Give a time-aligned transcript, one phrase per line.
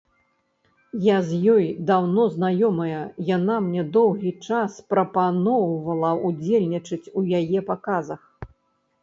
[1.07, 8.21] Я з ёй даўно знаёмая, яна мне доўгі час прапаноўвала ўдзельнічаць у яе паказах.